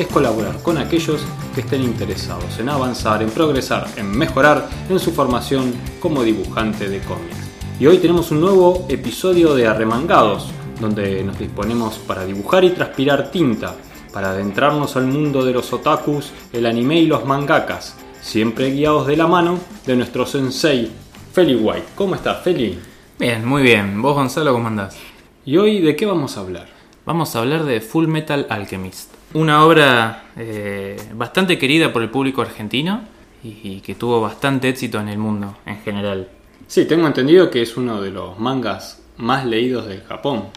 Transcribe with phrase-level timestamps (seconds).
[0.00, 1.22] es colaborar con aquellos
[1.54, 7.00] que estén interesados en avanzar, en progresar, en mejorar en su formación como dibujante de
[7.00, 7.36] cómics.
[7.80, 13.30] Y hoy tenemos un nuevo episodio de Arremangados, donde nos disponemos para dibujar y transpirar
[13.32, 13.74] tinta,
[14.12, 19.16] para adentrarnos al mundo de los otakus, el anime y los mangakas, siempre guiados de
[19.16, 20.90] la mano de nuestro sensei,
[21.32, 21.86] Feli White.
[21.96, 22.78] ¿Cómo estás, Feli?
[23.18, 24.00] Bien, muy bien.
[24.00, 24.96] ¿Vos, Gonzalo, cómo andás?
[25.44, 26.77] ¿Y hoy de qué vamos a hablar?
[27.08, 32.42] Vamos a hablar de Full Metal Alchemist, una obra eh, bastante querida por el público
[32.42, 33.00] argentino
[33.42, 36.28] y, y que tuvo bastante éxito en el mundo en general.
[36.66, 40.48] Sí, tengo entendido que es uno de los mangas más leídos del Japón.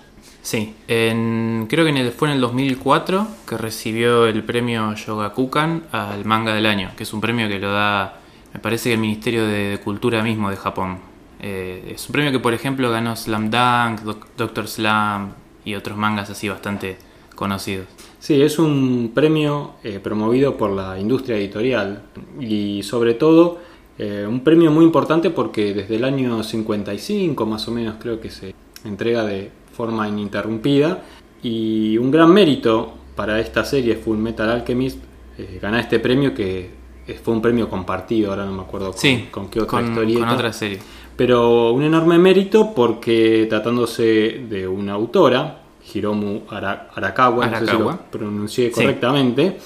[0.41, 5.83] Sí, en- creo que en el- fue en el 2004 que recibió el premio Shogakukan
[5.93, 8.15] al manga del año, que es un premio que lo da,
[8.53, 10.97] me parece que el Ministerio de, Cultura mismo de Japón.
[11.39, 15.31] Eh, es un premio que, por ejemplo, ganó Slam Dunk, Doc- Doctor Slam
[15.65, 16.97] y otros mangas así bastante
[17.35, 17.87] conocidos.
[18.19, 22.03] Sí, es un premio eh, promovido por la industria editorial
[22.39, 23.59] y sobre todo
[23.97, 28.29] eh, un premio muy importante porque desde el año 55 más o menos creo que
[28.29, 28.53] se
[28.85, 31.03] entrega de forma ininterrumpida
[31.41, 34.99] y un gran mérito para esta serie Full Metal Alchemist
[35.37, 36.79] eh, ganar este premio que
[37.23, 40.19] fue un premio compartido, ahora no me acuerdo con, Sí, con qué otra con, historieta.
[40.19, 40.79] con otra serie.
[41.21, 45.59] Pero un enorme mérito porque tratándose de una autora,
[45.93, 47.91] Hiromu Ara- Arakawa, no sé si Arakawa.
[47.91, 48.71] lo pronuncié Sí.
[48.73, 49.57] correctamente,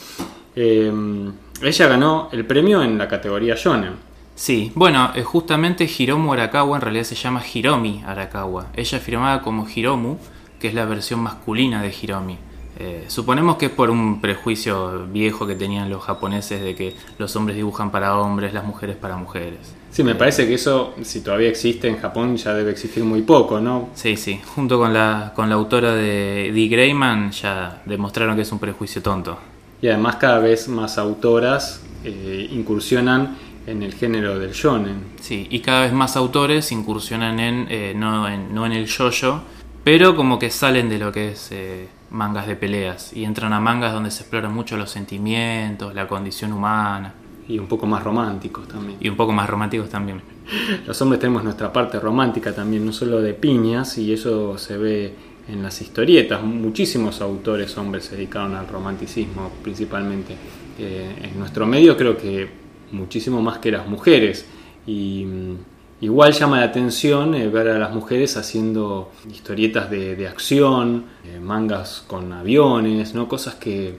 [0.54, 0.92] eh,
[1.62, 3.94] ella ganó el premio en la categoría Shonen.
[4.36, 8.66] Sí, bueno, eh, justamente Hiromu Arakawa en realidad se llama Hiromi Arakawa.
[8.76, 10.18] Ella firmaba como Hiromu,
[10.60, 12.38] que es la versión masculina de Hiromi.
[12.78, 17.34] Eh, suponemos que es por un prejuicio viejo que tenían los japoneses de que los
[17.38, 19.74] hombres dibujan para hombres, las mujeres para mujeres.
[19.96, 23.62] Sí, me parece que eso, si todavía existe en Japón, ya debe existir muy poco,
[23.62, 23.92] ¿no?
[23.94, 28.52] Sí, sí, junto con la, con la autora de Dee Grayman ya demostraron que es
[28.52, 29.38] un prejuicio tonto.
[29.82, 35.02] Y además cada vez más autoras eh, incursionan en el género del shonen.
[35.22, 39.44] Sí, y cada vez más autores incursionan en, eh, no, en no en el yoyo,
[39.86, 43.62] pero como que salen de lo que es eh, mangas de peleas y entran a
[43.62, 47.14] mangas donde se exploran mucho los sentimientos, la condición humana
[47.48, 48.98] Y un poco más románticos también.
[49.00, 50.22] y un poco más románticos también.
[50.88, 55.14] Los hombres tenemos nuestra parte romántica también, no solo de piñas, y eso se ve
[55.48, 56.42] en las historietas.
[56.44, 60.36] Muchísimos autores hombres se dedicaron al romanticismo principalmente.
[60.78, 62.50] Eh, en nuestro medio creo que
[62.92, 64.46] muchísimo más que las mujeres.
[64.88, 65.56] Y mm,
[66.02, 71.40] igual llama la atención eh, ver a las mujeres haciendo historietas de, de acción, eh,
[71.40, 73.28] mangas con aviones, ¿no?
[73.28, 73.98] cosas que,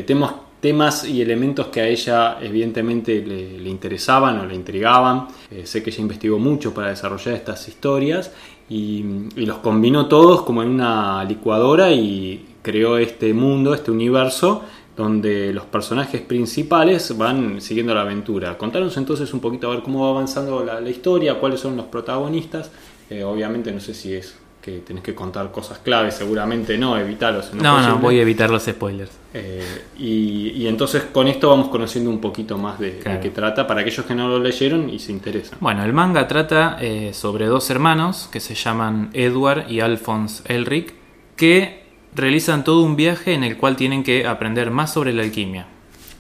[0.07, 5.29] temas temas y elementos que a ella evidentemente le, interesaban o le intrigaban.
[5.62, 8.33] Sé que ella investigó mucho para desarrollar estas historias
[8.71, 9.05] y,
[9.37, 14.64] los combinó todos como en una licuadora y creó este mundo, este universo
[14.96, 18.56] donde los personajes principales van siguiendo la aventura.
[18.56, 22.70] Contanos entonces un poquito a ver cómo va avanzando la, historia, cuáles son los protagonistas.
[23.11, 27.52] Eh, obviamente no sé si es que tenés que contar cosas claves, seguramente no, evitarlos.
[27.52, 29.11] No, no, voy a evitar los spoilers.
[29.34, 29.62] Eh,
[29.99, 34.14] y, entonces con esto vamos conociendo un poquito más de, qué trata para aquellos que
[34.14, 35.58] no lo leyeron y se interesan.
[35.61, 40.94] Bueno, el manga trata eh, sobre dos hermanos que se llaman Edward y Alphonse Elric,
[41.37, 41.84] que
[42.14, 45.66] realizan todo un viaje en el cual tienen que aprender más sobre la alquimia.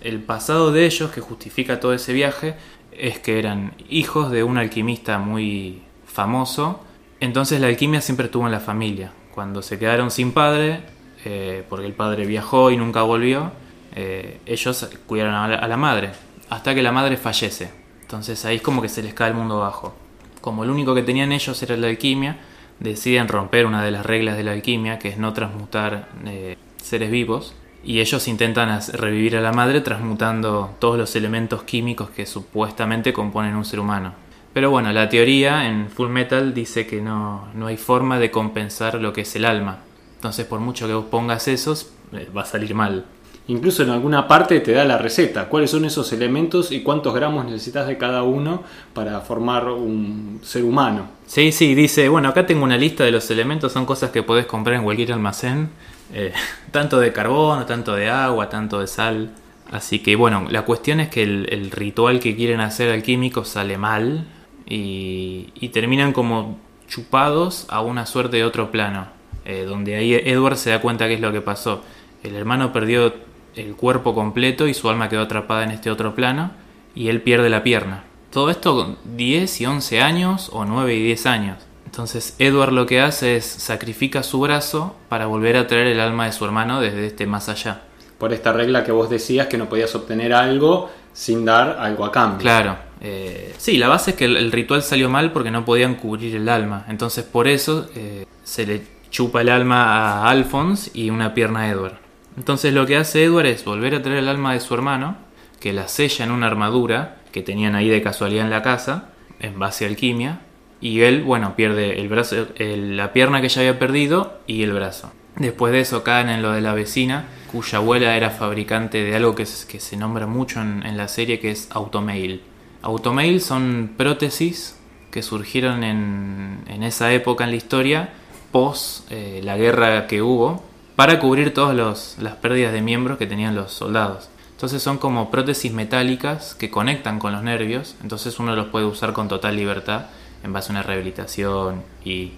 [0.00, 2.56] El pasado de ellos, que justifica todo ese viaje,
[2.92, 6.80] es que eran hijos de un alquimista muy famoso,
[7.20, 9.12] entonces la alquimia siempre estuvo en la familia.
[9.34, 10.82] Cuando se quedaron sin padre,
[11.24, 13.52] eh, porque el padre viajó y nunca volvió,
[13.94, 16.10] eh, ellos cuidaron a la, madre,
[16.50, 17.70] hasta que la madre fallece.
[18.02, 19.94] Entonces ahí es como que se les cae el mundo abajo.
[20.40, 22.36] Como lo único que tenían ellos era la alquimia,
[22.80, 27.10] deciden romper una de las reglas de la alquimia, que es no transmutar eh, seres
[27.10, 33.12] vivos, y ellos intentan revivir a la madre transmutando todos los elementos químicos que supuestamente
[33.12, 34.14] componen un ser humano.
[34.54, 38.94] Pero bueno, la teoría en Full Metal dice que no, no hay forma de compensar
[38.94, 39.80] lo que es el alma.
[40.14, 43.04] Entonces, por mucho que vos pongas esos, eh, va a salir mal.
[43.46, 47.44] Incluso en alguna parte te da la receta, cuáles son esos elementos y cuántos gramos
[47.44, 48.62] necesitas de cada uno
[48.94, 51.08] para formar un ser humano.
[51.26, 54.46] Sí, sí, dice, bueno, acá tengo una lista de los elementos, son cosas que podés
[54.46, 55.68] comprar en cualquier almacén,
[56.14, 56.32] eh,
[56.70, 59.30] tanto de carbón, tanto de agua, tanto de sal.
[59.70, 64.26] Así que bueno, la cuestión es que el, ritual que quieren hacer alquímico sale mal,
[64.66, 66.58] y, terminan como
[66.88, 69.08] chupados a una suerte de otro plano,
[69.44, 71.82] eh, donde ahí Edward se da cuenta qué es lo que pasó.
[72.22, 73.12] El hermano perdió
[73.56, 76.50] el cuerpo completo y su alma quedó atrapada en este otro plano
[76.94, 78.04] y él pierde la pierna.
[78.30, 81.58] Todo esto con 10 y 11 años o 9 y 10 años.
[81.84, 86.26] Entonces Edward lo que hace es sacrifica su brazo para volver a traer el alma
[86.26, 87.82] de su hermano desde este más allá.
[88.18, 92.10] Por esta regla que vos decías que no podías obtener algo sin dar algo a
[92.10, 92.40] cambio.
[92.40, 96.34] Claro, eh, sí, la base es que el, ritual salió mal porque no podían cubrir
[96.34, 96.84] el alma.
[96.88, 101.68] Entonces por eso eh, se le chupa el alma a Alphonse y una pierna a
[101.70, 102.03] Edward.
[102.36, 105.16] Entonces lo que hace Edward es volver a traer el alma de su hermano,
[105.60, 109.10] que la sella en una armadura que tenían ahí de casualidad en la casa,
[109.40, 110.40] en base a alquimia,
[110.80, 115.12] y él, bueno, pierde el brazo, la pierna que ya había perdido y el brazo.
[115.36, 119.34] Después de eso caen en lo de la vecina, cuya abuela era fabricante de algo
[119.34, 122.42] que, se nombra mucho en, la serie, que es Automail.
[122.82, 124.78] Automail son prótesis
[125.10, 128.10] que surgieron en, esa época en la historia,
[128.52, 130.62] post eh, la guerra que hubo,
[130.96, 134.28] para cubrir todas las pérdidas de miembros que tenían los soldados.
[134.52, 139.12] Entonces son como prótesis metálicas que conectan con los nervios, entonces uno los puede usar
[139.12, 140.06] con total libertad
[140.42, 142.32] en base a una rehabilitación y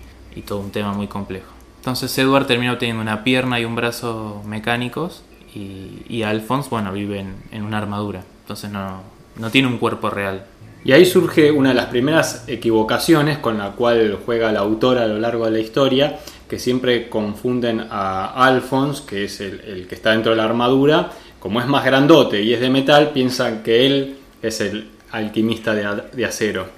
[0.47, 1.57] todo un tema muy complejo.
[1.87, 5.23] Entonces Edward terminó teniendo una pierna y un brazo mecánicos
[5.55, 8.25] y, Alphonse, bueno, vive en, una armadura.
[8.43, 9.03] Entonces no,
[9.37, 10.47] no tiene un cuerpo real.
[10.85, 15.07] Y ahí surge una de las primeras equivocaciones con la cual juega la autora a
[15.07, 20.13] lo largo de la historia, que siempre confunden a Alphonse, que es el, que está
[20.13, 24.17] dentro de la armadura, como es más grandote y es de metal, piensan que él
[24.43, 26.69] es el alquimista de acero.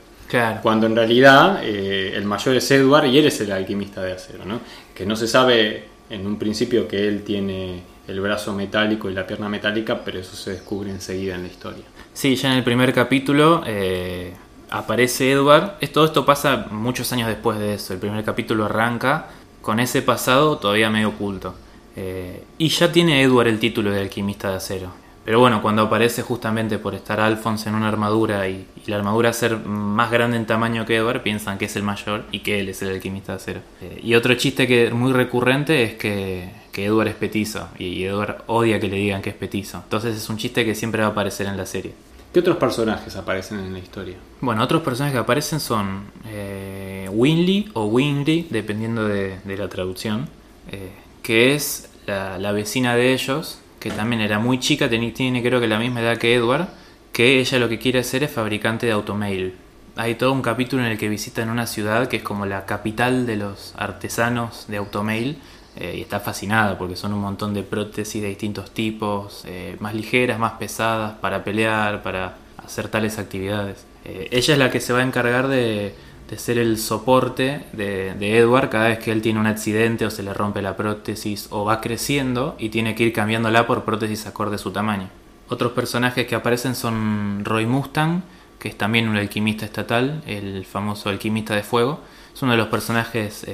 [0.63, 4.45] Cuando en realidad eh, el mayor es Edward y él es el alquimista de acero,
[4.45, 4.61] ¿no?
[4.95, 9.27] Que no se sabe en un principio que él tiene el brazo metálico y la
[9.27, 11.85] pierna metálica, pero eso se descubre enseguida en la historia.
[12.13, 14.35] Sí, ya en el primer capítulo eh,
[14.71, 15.79] aparece Edward.
[15.93, 17.95] Todo esto pasa muchos años después de eso.
[17.95, 19.29] El primer capítulo arranca
[19.63, 21.55] con ese pasado todavía medio oculto.
[21.97, 24.91] Eh, y ya tiene Edward el título de alquimista de acero.
[25.25, 29.31] Pero bueno, cuando aparece justamente por estar Alphonse en una armadura y, y la armadura
[29.35, 32.71] ser más grande en tamaño que Edward, piensan que es el mayor y que él
[32.71, 33.61] es el alquimista de acero.
[33.83, 38.05] Eh, y otro chiste que es muy recurrente es que, que Edward es petizo y
[38.05, 39.83] Edward odia que le digan que es petizo.
[39.85, 41.93] Entonces es un chiste que siempre va a aparecer en la serie.
[42.33, 44.17] ¿Qué otros personajes aparecen en la historia?
[44.41, 50.29] Bueno, otros personajes que aparecen son eh, Winley o Winley, dependiendo de, la traducción,
[50.71, 50.91] eh,
[51.23, 55.61] que es la, la vecina de ellos, que también era muy chica, tiene, tiene creo
[55.61, 56.69] que la misma edad que Edward,
[57.13, 59.55] que ella lo que quiere hacer es fabricante de automail.
[59.97, 63.27] Hay todo un capítulo en el que visitan una ciudad que es como la capital
[63.27, 65.39] de los artesanos de automail
[65.81, 69.95] eh, y está fascinada porque son un montón de prótesis de distintos tipos, eh, más
[69.95, 73.87] ligeras, más pesadas, para pelear, para hacer tales actividades.
[74.05, 75.95] Eh, ella es la que se va a encargar de,
[76.29, 80.11] de ser el soporte de, de, Edward cada vez que él tiene un accidente o
[80.11, 84.27] se le rompe la prótesis o va creciendo y tiene que ir cambiándola por prótesis
[84.27, 85.09] acorde a su tamaño.
[85.49, 88.23] Otros personajes que aparecen son Roy Mustang,
[88.59, 92.01] que es también un alquimista estatal, el famoso alquimista de fuego.
[92.35, 93.47] Es uno de los personajes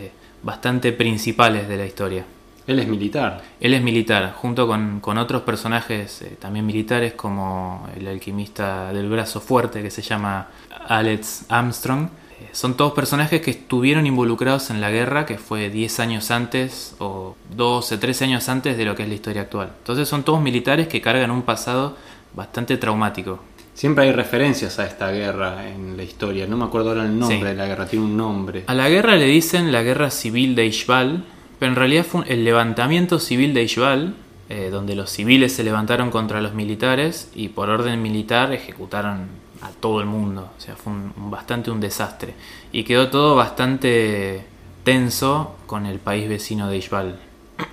[0.45, 2.25] bastante principales de la historia.
[2.67, 3.43] Él es militar.
[3.61, 9.09] Él es militar, junto con, con otros personajes eh, también militares como el alquimista del
[9.11, 10.49] brazo fuerte que se llama
[10.87, 12.09] Alex Armstrong.
[12.41, 16.95] Eh, son todos personajes que estuvieron involucrados en la guerra, que fue 10 años antes
[17.01, 19.73] o 12, 13 años antes de lo que es la historia actual.
[19.79, 21.97] Entonces son todos militares que cargan un pasado
[22.35, 23.41] bastante traumático.
[23.75, 26.47] Siempre hay referencias a esta guerra en la historia.
[26.47, 27.45] No me acuerdo ahora el nombre sí.
[27.45, 28.65] de la guerra, tiene un nombre.
[28.69, 31.25] A la guerra le dicen la guerra civil de Ishbal,
[31.59, 34.15] pero en realidad fue el levantamiento civil de Ishbal,
[34.49, 39.27] eh, donde los civiles se levantaron contra los militares y por orden militar ejecutaron
[39.61, 40.51] a todo el mundo.
[40.57, 42.35] O sea, fue un, un, bastante un desastre.
[42.71, 44.45] Y quedó todo bastante
[44.85, 47.19] tenso con el país vecino de Ishbal.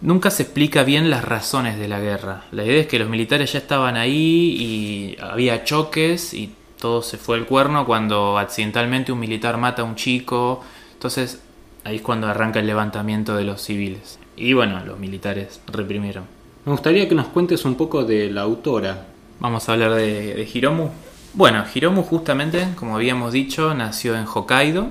[0.00, 2.44] Nunca se explica bien las razones de la guerra.
[2.52, 7.18] La idea es que los militares ya estaban ahí y había choques y todo se
[7.18, 10.62] fue al cuerno cuando accidentalmente un militar mata a un chico.
[10.92, 11.42] Entonces
[11.82, 14.20] ahí es cuando arranca el levantamiento de los civiles.
[14.36, 16.24] Y bueno, los militares reprimieron.
[16.64, 19.06] Me gustaría que nos cuentes un poco de la autora.
[19.40, 20.90] Vamos a hablar de, de Hiromu.
[21.34, 24.90] Bueno, Hiromu justamente, como habíamos dicho, nació en Hokkaido,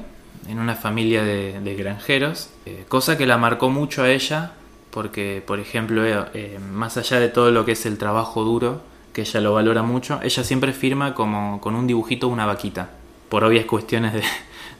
[0.49, 4.51] en una familia de, de granjeros, eh, cosa que la marcó mucho a ella
[4.97, 8.81] porque, por ejemplo, eh, eh, más allá de todo lo que es el trabajo duro,
[9.13, 12.89] que ella lo valora mucho, ella siempre firma como con un dibujito una vaquita,
[13.29, 14.23] por obvias cuestiones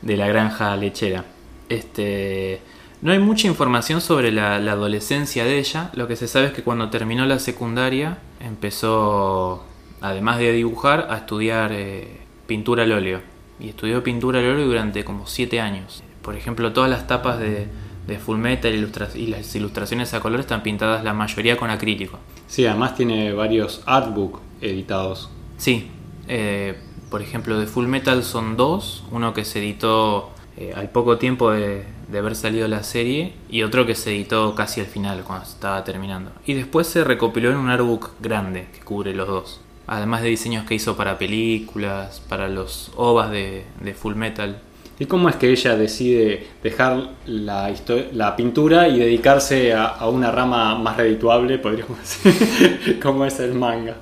[0.02, 1.24] de, la granja lechera.
[1.70, 2.62] Este,
[3.04, 6.54] no hay mucha información sobre la, la, adolescencia de ella, lo que se sabe es
[6.54, 9.66] que cuando terminó la secundaria empezó,
[10.02, 13.22] además de dibujar, a estudiar eh, pintura al óleo.
[13.60, 16.02] Y estudió pintura al óleo durante como 7 años.
[16.24, 17.68] Por ejemplo, todas las tapas de
[18.08, 22.20] de Full Metal ilustra y las ilustraciones a color están pintadas la mayoría con acrílico.
[22.48, 25.30] Sí, además tiene varios artbook editados.
[25.58, 25.90] Sí,
[26.28, 26.78] eh,
[27.10, 31.52] por ejemplo de Full Metal son dos, uno que se editó eh, al poco tiempo
[31.52, 35.46] de, de, haber salido la serie y otro que se editó casi al final, cuando
[35.46, 36.32] estaba terminando.
[36.46, 39.62] Y después se recopiló en un artbook grande que cubre los dos.
[39.86, 44.60] Además de diseños que hizo para películas, para los OVAs de, de Full Metal.
[45.00, 50.98] ¿Y cómo es que ella decide dejar la, pintura y dedicarse a, una rama más
[50.98, 53.98] redituable, podríamos decir, como es el manga?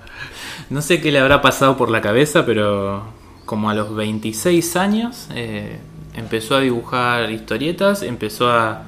[0.70, 3.04] No sé qué le habrá pasado por la cabeza, pero
[3.46, 5.78] como a los 26 años eh,
[6.16, 8.84] empezó a dibujar historietas, empezó a,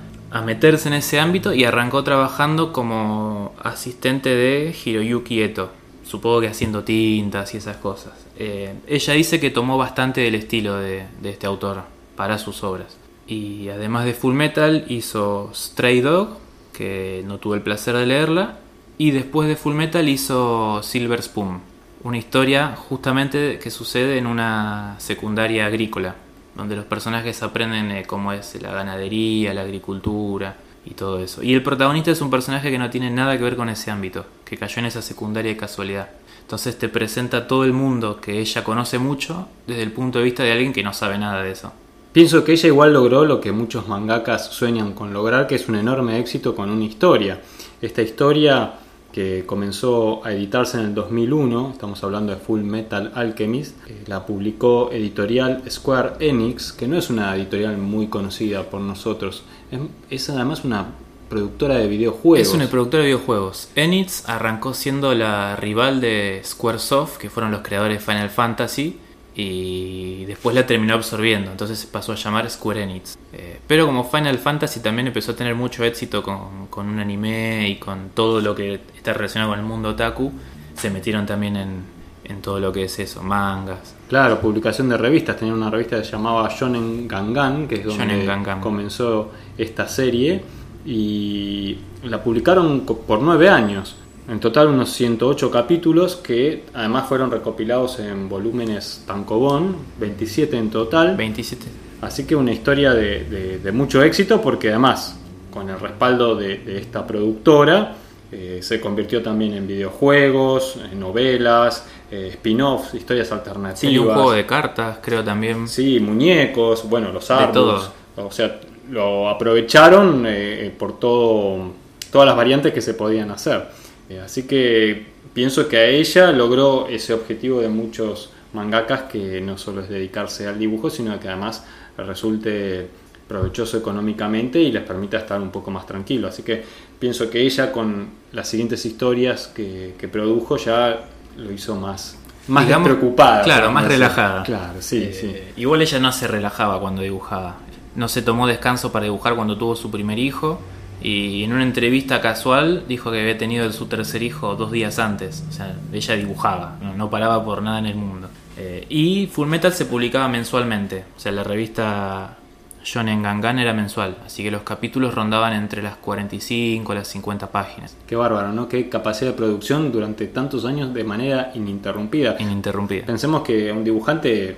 [0.45, 5.71] meterse en ese ámbito y arrancó trabajando como asistente de Hiroyuki Eto.
[6.03, 8.13] Supongo que haciendo tintas y esas cosas.
[8.37, 12.97] Eh, ella dice que tomó bastante del estilo de este autor para sus obras.
[13.27, 16.39] Y además de Full Metal hizo Stray Dog,
[16.73, 18.57] que no tuve el placer de leerla,
[18.97, 21.61] y después de Full Metal hizo Silver Spoon,
[22.03, 26.15] una historia justamente que sucede en una secundaria agrícola,
[26.55, 30.55] donde los personajes aprenden eh, cómo es la ganadería, la agricultura
[30.85, 31.43] y todo eso.
[31.43, 34.25] Y el protagonista es un personaje que no tiene nada que ver con ese ámbito,
[34.45, 36.09] que cayó en esa secundaria de casualidad.
[36.41, 40.43] Entonces te presenta todo el mundo que ella conoce mucho desde el punto de vista
[40.43, 41.73] de alguien que no sabe nada de eso.
[42.17, 45.75] Pienso que ella igual logró lo que muchos mangakas sueñan con lograr, que es un
[45.75, 47.41] enorme éxito con una historia.
[47.79, 48.73] Esta historia
[49.11, 54.25] que comenzó a editarse en el 2001, estamos hablando de Full Metal Alchemist, eh, la
[54.25, 60.29] publicó editorial Square Enix, que no es una editorial muy conocida por nosotros, es, es
[60.31, 60.87] además una
[61.29, 62.47] productora de videojuegos.
[62.47, 63.69] Es una productora de videojuegos.
[63.75, 68.97] Enix arrancó siendo la rival de Squaresoft, que fueron los creadores de Final Fantasy,
[69.39, 73.19] y después la terminó absorbiendo, entonces se pasó a llamar Square Enix.
[73.31, 77.69] Eh, pero como Final Fantasy también empezó a tener mucho éxito con, con, un anime
[77.69, 80.33] y con todo lo que está relacionado con el mundo otaku,
[80.73, 81.83] se metieron también en,
[82.23, 83.93] en todo lo que es eso, mangas.
[84.09, 88.27] Claro, publicación de revistas, tenía una revista que se llamaba Shonen Gangan, que es donde
[88.59, 90.41] comenzó esta serie,
[90.83, 93.97] y la publicaron por nueve años.
[94.29, 101.15] En total unos 108 capítulos que además fueron recopilados en volúmenes tankobon, 27 en total.
[101.15, 101.65] 27.
[102.01, 105.17] Así que una historia de, mucho éxito porque además
[105.51, 107.95] con el respaldo de, esta productora
[108.29, 113.79] eh, se convirtió también en videojuegos, en novelas, eh, spin-offs, historias alternativas.
[113.79, 115.69] Sí, un juego de cartas creo también.
[115.69, 117.89] Sí, muñecos, bueno, los árboles.
[118.17, 118.59] O sea,
[118.91, 121.71] lo aprovecharon eh, por todo,
[122.11, 123.86] todas las variantes que se podían hacer.
[124.09, 129.57] Eh, así que pienso que a ella logró ese objetivo de muchos mangakas que no
[129.57, 131.63] solo es dedicarse al dibujo, sino que además
[131.97, 132.87] resulte
[133.27, 136.27] provechoso económicamente y les permita estar un poco más tranquilo.
[136.27, 136.63] Así que
[136.97, 141.01] pienso que ella con las siguientes historias que, produjo ya
[141.37, 143.43] lo hizo más, más preocupada.
[143.43, 144.43] Claro, más relajada.
[144.43, 145.61] Claro, sí, eh, sí.
[145.61, 147.57] Igual ella no se relajaba cuando dibujaba.
[147.95, 150.59] No se tomó descanso para dibujar cuando tuvo su primer hijo
[151.01, 155.43] y en una entrevista casual dijo que había tenido su tercer hijo dos días antes.
[155.49, 158.29] O sea, ella dibujaba, no, paraba por nada en el mundo.
[158.57, 161.03] Eh, y Full Metal se publicaba mensualmente.
[161.15, 162.37] O sea, la revista
[162.83, 164.17] Shonen Gangan era mensual.
[164.25, 167.95] Así que los capítulos rondaban entre las 45 y las 50 páginas.
[168.07, 168.67] Qué bárbaro, ¿no?
[168.67, 172.37] Qué capacidad de producción durante tantos años de manera ininterrumpida.
[172.39, 173.05] Ininterrumpida.
[173.05, 174.57] Pensemos que un dibujante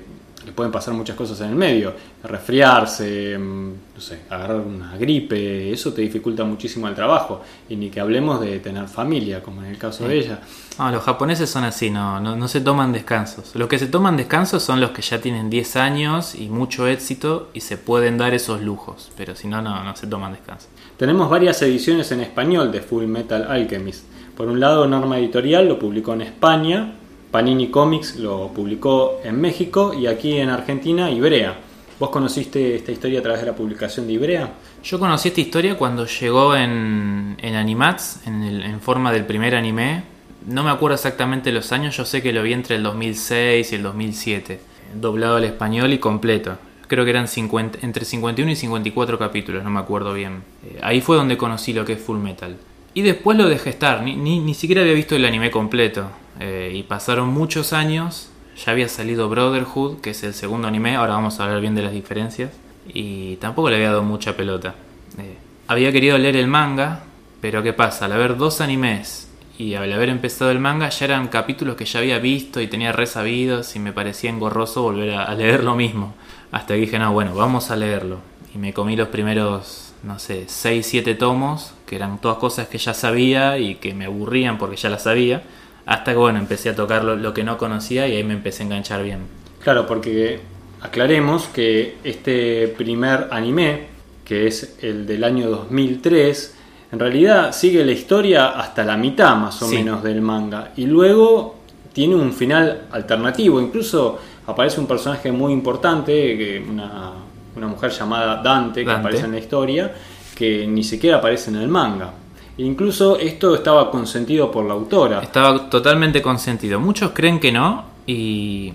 [0.49, 5.71] le pueden pasar muchas cosas en el medio, resfriarse, mm, no sé, agarrar una gripe,
[5.71, 7.43] eso te dificulta muchísimo el trabajo.
[7.69, 10.39] Y ni que hablemos de tener familia, como en el caso de ella.
[10.79, 13.53] No, los japoneses son así, no, no, se toman descansos.
[13.53, 17.51] Los que se toman descansos son los que ya tienen 10 años y mucho éxito
[17.53, 20.69] y se pueden dar esos lujos, pero si no, no, no se toman descansos.
[20.97, 24.05] Tenemos varias ediciones en español de Full Metal Alchemist.
[24.35, 26.95] Por un lado, Norma Editorial lo publicó en España,
[27.31, 31.57] Panini Comics lo publicó en México y aquí en Argentina Ibrea.
[31.99, 34.53] ¿Vos conociste esta historia a través de la publicación de Ibrea?
[34.83, 40.03] Yo conocí esta historia cuando llegó en, en Animats, en, forma del primer anime.
[40.47, 43.75] No me acuerdo exactamente los años, yo sé que lo vi entre el 2006 y
[43.75, 44.59] el 2007,
[44.95, 46.57] doblado al español y completo.
[46.87, 50.41] Creo que eran 50, entre 51 y 54 capítulos, no me acuerdo bien.
[50.63, 52.55] Eh, ahí fue donde conocí lo que es Full Metal.
[52.93, 56.09] Y después lo dejé estar, ni, ni, ni siquiera había visto el anime completo.
[56.39, 58.29] Eh, y pasaron muchos años,
[58.65, 61.81] ya había salido Brotherhood, que es el segundo anime, ahora vamos a hablar bien de
[61.81, 62.51] las diferencias,
[62.87, 64.75] y tampoco le había dado mucha pelota.
[65.17, 67.03] Eh, había querido leer el manga,
[67.41, 68.05] pero ¿qué pasa?
[68.05, 71.99] Al haber dos animes y al haber empezado el manga ya eran capítulos que ya
[71.99, 76.13] había visto y tenía resabidos y me parecía engorroso volver a, leer lo mismo.
[76.51, 78.19] Hasta que dije, no, bueno, vamos a leerlo.
[78.55, 82.77] Y me comí los primeros, no sé, 6, 7 tomos, que eran todas cosas que
[82.77, 85.43] ya sabía y que me aburrían porque ya las sabía.
[85.89, 88.67] Hasta que bueno, empecé a tocar lo, que no conocía y ahí me empecé a
[88.67, 89.21] enganchar bien.
[89.63, 90.39] Claro, porque
[90.81, 93.87] aclaremos que este primer anime,
[94.23, 96.55] que es el del año 2003,
[96.91, 100.73] en realidad sigue la historia hasta la mitad más o menos del manga.
[100.75, 101.55] Y luego
[101.91, 103.59] tiene un final alternativo.
[103.59, 107.13] Incluso aparece un personaje muy importante, una,
[107.55, 109.91] una mujer llamada Dante, que aparece en la historia,
[110.35, 112.13] que ni siquiera aparece en el manga.
[112.59, 115.21] Incluso esto estaba consentido por la autora.
[115.21, 116.79] Estaba totalmente consentido.
[116.79, 118.73] Muchos creen que no y,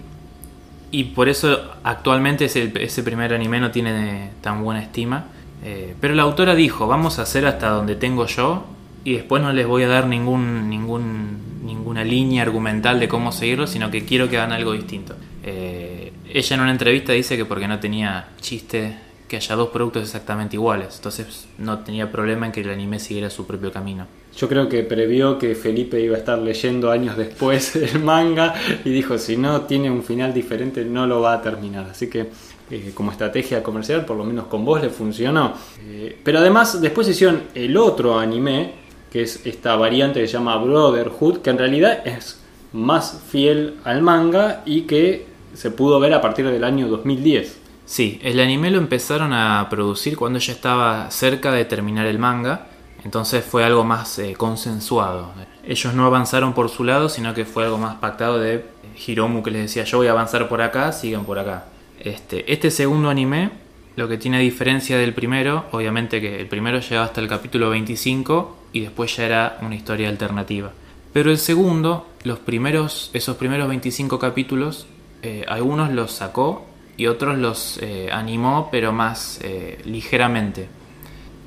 [0.91, 5.27] y por eso actualmente ese, ese primer anime no tiene tan buena estima.
[5.63, 8.65] Eh, pero la autora dijo, vamos a hacer hasta donde tengo yo
[9.05, 13.67] y después no les voy a dar ningún, ningún, ninguna línea argumental de cómo seguirlo,
[13.67, 15.15] sino que quiero que hagan algo distinto.
[15.43, 18.97] Eh, ella en una entrevista dice que porque no tenía chiste
[19.35, 20.95] que haya dos productos exactamente iguales.
[20.97, 24.07] Entonces no tenía problema en que el anime siguiera su propio camino.
[24.37, 28.91] Yo creo que previó que Felipe iba a estar leyendo años después el manga y
[28.91, 31.89] dijo, si no tiene un final diferente no lo va a terminar.
[31.91, 32.29] Así que
[32.71, 35.55] eh, como estrategia comercial, por lo menos con vos le funcionó.
[35.81, 38.73] Eh, pero además después hicieron el otro anime,
[39.11, 42.41] que es esta variante que se llama Brotherhood, que en realidad es
[42.73, 47.64] más fiel al manga y que se pudo ver a partir del año 2010.
[47.87, 52.67] Sí, el anime lo empezaron a producir cuando ya estaba cerca de terminar el manga,
[53.05, 55.33] entonces fue algo más eh, consensuado.
[55.67, 58.65] Ellos no avanzaron por su lado, sino que fue algo más pactado de
[59.07, 61.67] Hiromu que les decía yo voy a avanzar por acá, sigan por acá.
[62.01, 63.51] Este, este segundo anime,
[63.97, 68.57] lo que tiene diferencia del primero, obviamente que el primero llegaba hasta el capítulo 25
[68.73, 70.73] y después ya era una historia alternativa.
[71.13, 74.87] Pero el segundo, los primeros, esos primeros 25 capítulos
[75.23, 76.67] eh, algunos los sacó
[76.97, 80.69] y otros los eh, animó, pero más eh, ligeramente.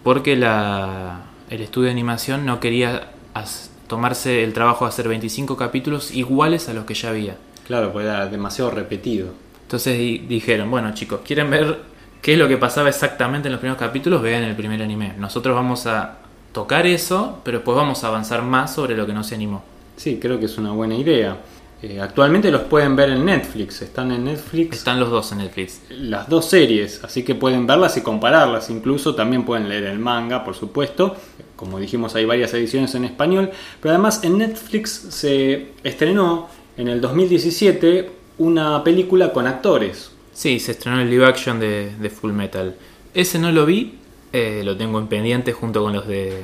[0.03, 5.57] Porque la, el estudio de animación no quería as- tomarse el trabajo de hacer 25
[5.57, 7.37] capítulos iguales a los que ya había.
[7.65, 9.29] Claro, pues era demasiado repetido.
[9.63, 11.79] Entonces di- dijeron, bueno chicos, ¿quieren ver
[12.21, 14.21] qué es lo que pasaba exactamente en los primeros capítulos?
[14.21, 15.13] Vean el primer anime.
[15.17, 16.19] Nosotros vamos a
[16.53, 19.63] tocar eso, pero después vamos a avanzar más sobre lo que no se animó.
[19.97, 21.37] Sí, creo que es una buena idea.
[21.81, 25.81] Eh, actualmente los pueden ver en Netflix, están en Netflix Están los dos en Netflix.
[25.91, 28.69] las dos series, así que pueden verlas y compararlas.
[28.69, 31.15] Incluso también pueden leer el manga, por supuesto.
[31.55, 33.51] Como dijimos, hay varias ediciones en español.
[33.81, 40.11] Pero además en Netflix se estrenó en el 2017 una película con actores.
[40.33, 42.75] Sí, se estrenó el live action de, de Full Metal.
[43.13, 43.97] Ese no lo vi,
[44.33, 46.43] eh, lo tengo en pendiente junto con los de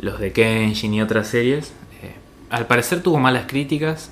[0.00, 1.72] los de Kenshin y otras series.
[2.02, 2.14] Eh,
[2.50, 4.10] al parecer tuvo malas críticas,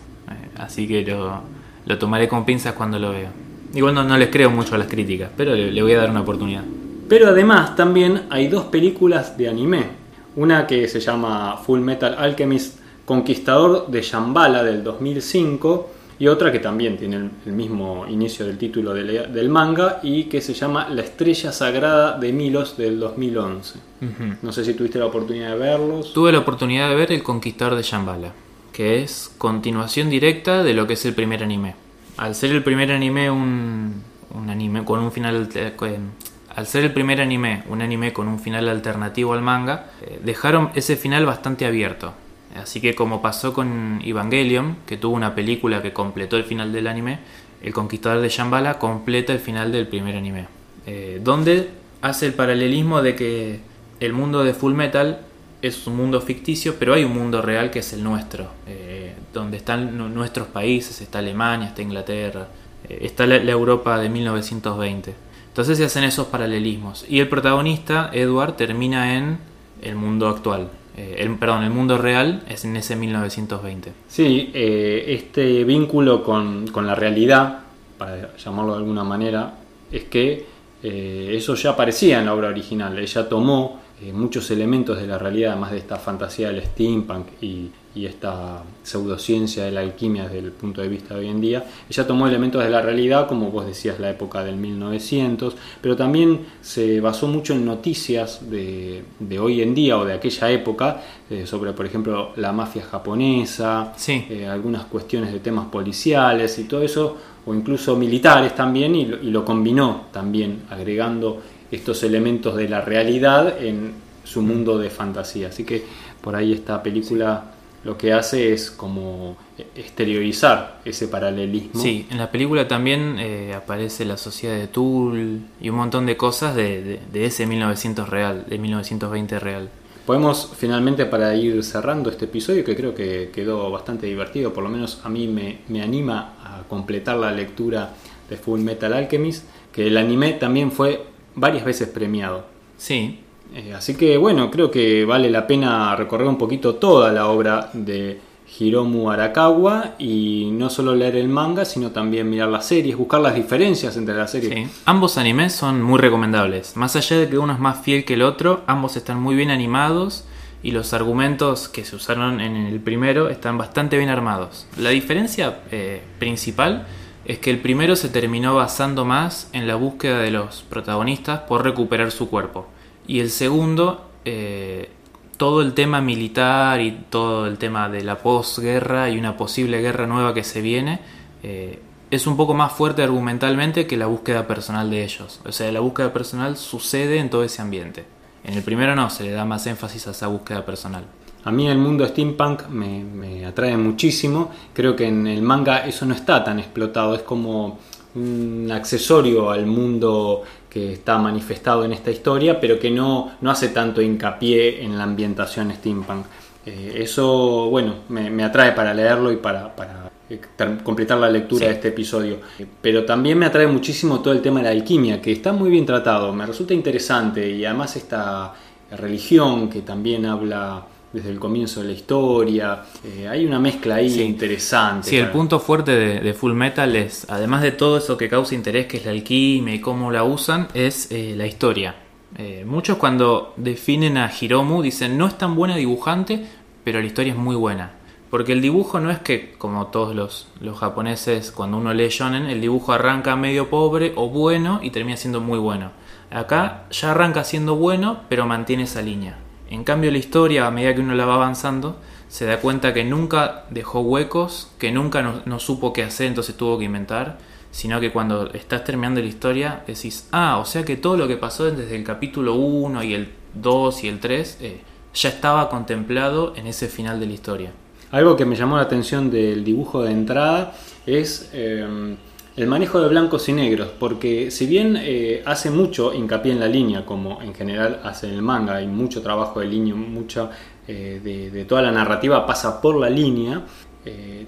[0.57, 1.43] así que lo,
[1.87, 3.31] lo tomaré con pinzas cuando lo vea.
[3.75, 6.11] Igual no, no les creo mucho a las críticas, pero le, le voy a dar
[6.11, 6.63] una oportunidad.
[7.09, 10.03] Pero además también hay dos películas de anime.
[10.37, 16.61] Una que se llama Full Metal Alchemist Conquistador de Shambhala del 2005 y otra que
[16.61, 21.03] también tiene el, mismo inicio del título del, del manga y que se llama La
[21.03, 23.79] Estrella Sagrada de Milos del 2011.
[24.01, 24.37] Ujú.
[24.41, 26.13] No sé si tuviste la oportunidad de verlos.
[26.13, 28.33] Tuve la oportunidad de ver El Conquistador de Shambhala,
[28.73, 31.75] que es continuación directa de lo que es el primer anime.
[32.17, 34.03] Al ser el primer anime un,
[34.35, 36.11] un anime con un final con-
[36.55, 40.71] al ser el primer anime un anime con un final alternativo al manga, eh, dejaron
[40.75, 42.13] ese final bastante abierto.
[42.55, 46.87] Así que como pasó con Evangelion, que tuvo una película que completó el final del
[46.87, 47.21] anime,
[47.63, 50.47] El Conquistador de Shambhala completa el final del primer anime.
[50.87, 51.71] Eh, donde
[52.03, 53.61] hace el paralelismo de que
[54.01, 55.21] el mundo de Full Metal
[55.63, 59.57] es un mundo ficticio, pero hay un mundo real que es el nuestro, eh, donde
[59.59, 62.49] están nu- nuestros países, está Alemania, está Inglaterra,
[62.89, 65.15] eh, está la, Europa de 1920.
[65.49, 67.05] Entonces se hacen esos paralelismos.
[67.09, 69.39] Y el protagonista, Edward, termina en
[69.83, 70.69] el mundo actual.
[70.97, 73.93] Eh, el, perdón, el mundo real es en ese 1920.
[74.09, 77.61] Sí, este vínculo con, con la realidad,
[77.99, 79.55] para llamarlo de alguna manera,
[79.93, 80.47] es que
[80.83, 82.99] eso ya aparecía en la obra original.
[82.99, 87.71] Ella tomó eh, muchos elementos de la realidad, además de esta fantasía del steampunk y,
[87.95, 91.65] y esta pseudociencia de la alquimia desde el punto de vista de hoy en día.
[91.91, 96.41] Ella tomó elementos de la realidad, como vos decías, la época del 1900, pero también
[96.63, 101.47] se basó mucho en noticias de, de hoy en día o de aquella época, eh,
[101.47, 104.25] sobre, por ejemplo, la mafia japonesa, Sí.
[104.31, 109.23] eh, algunas cuestiones de temas policiales y todo eso, o incluso militares también, y lo,
[109.23, 115.49] y lo combinó también, agregando estos elementos de la realidad en su mundo de fantasía.
[115.49, 115.83] Así que
[116.21, 117.47] por ahí esta película
[117.85, 119.37] lo que hace es como
[119.75, 121.81] exteriorizar ese paralelismo.
[121.81, 126.17] Sí, en la película también eh, aparece la sociedad de Tool y un montón de
[126.17, 129.69] cosas de, de- de ese 1900 real, de 1920 real.
[130.07, 134.71] Podemos finalmente para ir cerrando este episodio que creo que quedó bastante divertido, por lo
[134.71, 137.95] menos a mí me, me anima a completar la lectura
[138.29, 141.05] de Full Metal Alchemist, que el anime también fue
[141.35, 142.45] varias veces premiado.
[142.79, 143.21] Sí,
[143.55, 147.69] Eh, así que bueno, creo que vale la pena recorrer un poquito toda la obra
[147.75, 148.19] de
[148.59, 153.35] Hiromu Arakawa y no solo leer el manga, sino también mirar las series, buscar las
[153.35, 154.55] diferencias entre las series.
[154.55, 154.67] sí.
[154.87, 156.77] Ambos animes son muy recomendables.
[156.77, 159.51] Más allá de que uno es más fiel que el otro, ambos están muy bien
[159.51, 160.25] animados
[160.63, 164.67] y los argumentos que se usaron en el primero están bastante bien armados.
[164.79, 166.87] La diferencia eh, principal
[167.25, 171.63] es que el primero se terminó basando más en la búsqueda de los protagonistas por
[171.63, 172.67] recuperar su cuerpo.
[173.07, 174.91] Y el segundo, eh,
[175.37, 180.07] todo el tema militar y todo el tema de la posguerra y una posible guerra
[180.07, 181.01] nueva que se viene,
[181.43, 181.81] eh,
[182.11, 185.41] es un poco más fuerte argumentalmente que la búsqueda personal de ellos.
[185.47, 188.05] O sea, la búsqueda personal sucede en todo ese ambiente.
[188.45, 191.05] En el primero no, se le da más énfasis a esa búsqueda personal.
[191.45, 194.51] A mí el mundo steampunk me, me atrae muchísimo.
[194.73, 197.15] Creo que en el manga eso no está tan explotado.
[197.15, 197.79] Es como
[198.15, 203.69] un accesorio al mundo que está manifestado en esta historia, pero que no, no hace
[203.69, 206.27] tanto hincapié en la ambientación steampunk.
[206.65, 210.41] Eh, eso, bueno, me, me atrae para leerlo y para, para eh,
[210.85, 211.67] completar la lectura Sí.
[211.67, 212.37] de este episodio.
[212.81, 215.85] Pero también me atrae muchísimo todo el tema de la alquimia, que está muy bien
[215.85, 218.55] tratado, me resulta interesante y además esta
[218.93, 224.09] religión que también habla desde el comienzo de la historia, eh, hay una mezcla ahí
[224.11, 224.23] Sí.
[224.23, 225.11] interesante.
[225.11, 228.55] Sí, el punto fuerte de, de Full Metal es, además de todo eso que causa
[228.55, 231.95] interés, que es la alquimia y cómo la usan, es eh, la historia.
[232.39, 236.47] Eh, muchos cuando definen a Hiromu dicen no es tan buena dibujante,
[236.83, 237.91] pero la historia es muy buena.
[238.31, 242.47] Porque el dibujo no es que, como todos los, los japoneses, cuando uno lee shonen,
[242.47, 245.91] el dibujo arranca medio pobre o bueno y termina siendo muy bueno.
[246.31, 249.37] Acá ya arranca siendo bueno, pero mantiene esa línea.
[249.73, 251.97] En cambio, la historia, a medida que uno la va avanzando,
[252.29, 256.59] se da cuenta que nunca dejó huecos, que nunca no, no supo qué hacer, entonces
[256.59, 257.39] tuvo que inventar,
[257.71, 261.39] sino que cuando estás terminando la historia decís, ah, o sea que todo lo que
[261.39, 264.83] pasó desde el capítulo 1 y el 2 y el 3 eh,
[265.15, 267.73] ya estaba contemplado en ese final de la historia.
[268.11, 270.75] Algo que me llamó la atención del dibujo de entrada
[271.07, 272.15] es eh,
[272.57, 276.69] el manejo de blancos y negros, porque si bien eh, hace mucho hincapié en la
[276.69, 280.51] línea, como en general hace el manga, hay mucho trabajo de línea, mucha
[280.87, 283.63] de, de, toda la narrativa pasa por la línea,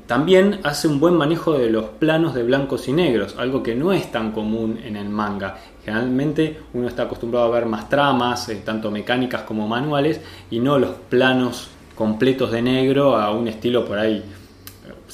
[0.07, 3.93] también hace un buen manejo de los planos de blancos y negros, algo que no
[3.93, 5.57] es tan común en el manga.
[5.85, 10.91] Generalmente uno está acostumbrado a ver más tramas, tanto mecánicas como manuales, y no los
[11.09, 14.23] planos completos de negro a un estilo por ahí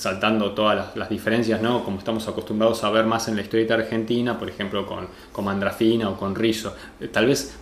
[0.00, 1.84] saltando todas las, diferencias, ¿no?
[1.84, 6.08] Como estamos acostumbrados a ver más en la historieta argentina, por ejemplo, con, con Mandrafina
[6.08, 6.74] o con Rizo.
[6.98, 7.58] Eh, tal vez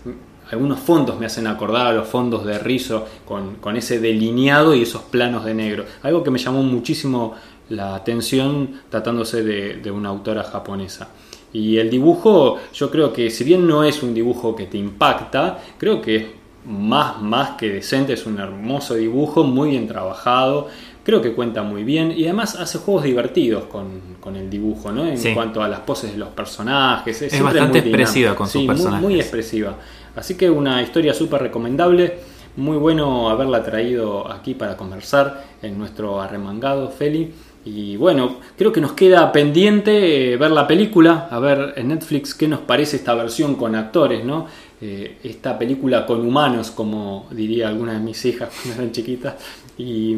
[0.53, 4.83] algunos fondos me hacen acordar a los fondos de Rizo con, con, ese delineado y
[4.83, 5.85] esos planos de negro.
[6.05, 7.35] Algo que me llamó muchísimo
[7.71, 11.09] la atención tratándose de, de una autora japonesa.
[11.53, 15.59] Y el dibujo, yo creo que si bien no es un dibujo que te impacta,
[15.77, 16.27] creo que es
[16.69, 20.69] más, más que decente, es un hermoso dibujo, muy bien trabajado,
[21.09, 23.87] creo que cuenta muy bien y además hace juegos divertidos con,
[24.21, 25.07] con el dibujo, ¿no?
[25.07, 27.23] En cuanto a las poses de los personajes.
[27.23, 29.01] Es, bastante expresiva con sus personajes.
[29.01, 29.75] Muy, muy expresiva.
[30.15, 32.19] Así que una historia súper recomendable.
[32.57, 37.33] Muy bueno haberla traído aquí para conversar en nuestro arremangado, Feli.
[37.65, 42.35] Y bueno, creo que nos queda pendiente eh, ver la película, a ver en Netflix
[42.35, 44.47] qué nos parece esta versión con actores, ¿no?
[44.83, 49.37] Eh, esta película con humanos, como diría alguna de mis hijas cuando eran chiquitas.
[49.79, 50.15] Y,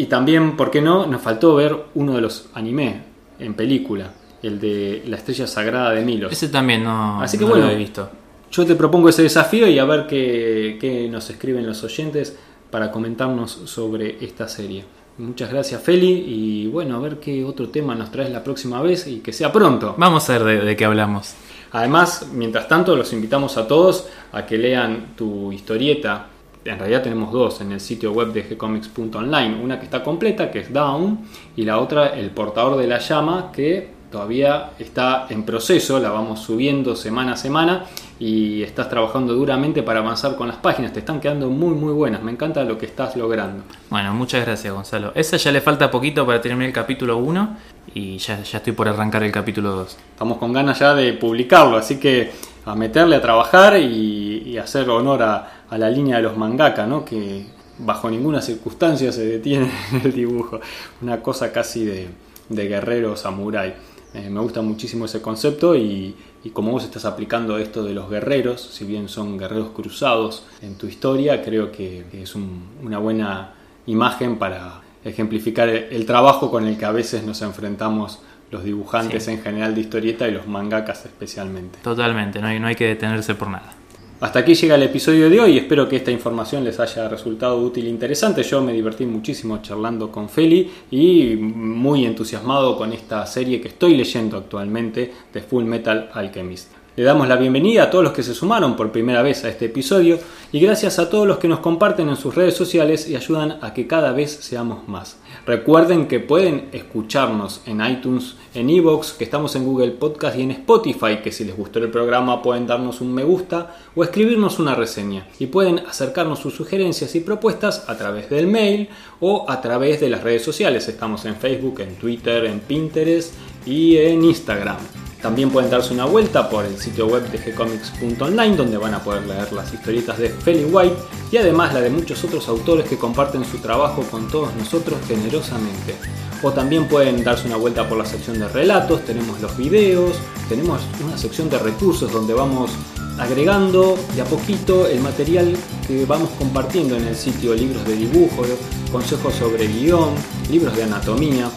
[0.00, 1.06] y, también, ¿por qué no?
[1.06, 3.02] Nos faltó ver uno de los anime
[3.38, 6.32] en película, el de La Estrella Sagrada de Milos.
[6.32, 8.10] Ese también no, Así que no bueno, lo he visto.
[8.50, 12.36] Yo te propongo ese desafío y a ver qué, qué nos escriben los oyentes
[12.70, 14.84] para comentarnos sobre esta serie.
[15.18, 19.06] Muchas gracias Feli y bueno, a ver qué otro tema nos traes la próxima vez
[19.06, 19.94] y que sea pronto.
[19.98, 21.34] Vamos a ver de, de qué hablamos.
[21.72, 26.26] Además, mientras tanto, los invitamos a todos a que lean tu historieta.
[26.64, 29.60] En realidad tenemos dos en el sitio web de gcomics.online.
[29.62, 31.20] Una que está completa, que es Down,
[31.56, 36.40] y la otra, El portador de la llama, que todavía está en proceso, la vamos
[36.40, 37.86] subiendo semana a semana
[38.18, 42.22] y estás trabajando duramente para avanzar con las páginas, te están quedando muy muy buenas,
[42.22, 43.62] me encanta lo que estás logrando.
[43.88, 45.12] Bueno, muchas gracias Gonzalo.
[45.14, 47.56] Esa ya le falta poquito para terminar el capítulo 1
[47.94, 49.96] y ya, ya estoy por arrancar el capítulo 2.
[50.12, 52.30] Estamos con ganas ya de publicarlo, así que
[52.64, 57.04] a meterle a trabajar y, hacer honor a, la línea de los mangaka, ¿no?
[57.04, 57.46] que
[57.78, 60.60] bajo ninguna circunstancia se detiene en el dibujo,
[61.00, 62.08] una cosa casi de,
[62.48, 63.74] de guerrero samurái.
[64.12, 66.16] Eh, me gusta muchísimo ese concepto y,
[66.52, 70.86] como vos estás aplicando esto de los guerreros, si bien son guerreros cruzados en tu
[70.86, 73.54] historia, creo que, es un, una buena
[73.86, 78.18] imagen para ejemplificar el, trabajo con el que a veces nos enfrentamos
[78.50, 79.32] los dibujantes sí.
[79.32, 81.78] en general de historieta y los mangakas especialmente.
[81.82, 83.74] Totalmente, no hay, no hay que detenerse por nada.
[84.20, 87.86] Hasta aquí llega el episodio de hoy, espero que esta información les haya resultado útil
[87.86, 88.42] e interesante.
[88.42, 93.96] Yo me divertí muchísimo charlando con Feli y muy entusiasmado con esta serie que estoy
[93.96, 96.79] leyendo actualmente de Full Metal Alchemist.
[97.00, 99.64] Le damos la bienvenida a todos los que se sumaron por primera vez a este
[99.64, 100.18] episodio
[100.52, 103.72] y gracias a todos los que nos comparten en sus redes sociales y ayudan a
[103.72, 105.16] que cada vez seamos más.
[105.46, 110.50] Recuerden que pueden escucharnos en iTunes, en Evox, que estamos en Google Podcast y en
[110.50, 114.74] Spotify, que si les gustó el programa pueden darnos un me gusta o escribirnos una
[114.74, 115.26] reseña.
[115.38, 120.10] Y pueden acercarnos sus sugerencias y propuestas a través del mail o a través de
[120.10, 120.86] las redes sociales.
[120.86, 123.32] Estamos en Facebook, en Twitter, en Pinterest
[123.64, 124.76] y en Instagram.
[125.22, 129.26] También pueden darse una vuelta por el sitio web de gcomics.online donde van a poder
[129.26, 130.96] leer las historietas de Feli White
[131.30, 135.96] y además la de muchos otros autores que comparten su trabajo con todos nosotros generosamente.
[136.42, 140.16] O también pueden darse una vuelta por la sección de relatos, tenemos los videos,
[140.48, 142.70] tenemos una sección de recursos donde vamos
[143.18, 145.54] agregando de a poquito el material
[145.86, 148.42] que vamos compartiendo en el sitio, libros de dibujo,
[148.90, 150.14] consejos sobre guion,
[150.50, 151.50] libros de anatomía.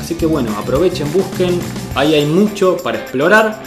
[0.00, 1.60] Así que bueno, aprovechen, busquen,
[1.94, 3.62] ahí hay mucho para explorar.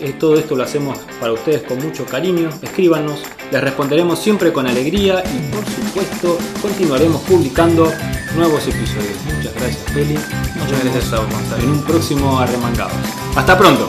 [0.00, 2.50] Eh, todo esto lo hacemos para ustedes con mucho cariño.
[2.62, 3.20] Escríbanos,
[3.50, 7.90] les responderemos siempre con alegría y por supuesto continuaremos publicando
[8.36, 9.16] nuevos episodios.
[9.36, 10.14] Muchas gracias, Feli.
[10.14, 11.28] Muchas gracias a vos,
[11.62, 12.92] En un próximo Arremangados.
[13.36, 13.88] Hasta pronto.